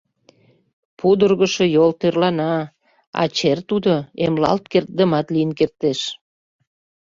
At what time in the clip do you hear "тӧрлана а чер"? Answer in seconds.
1.99-3.59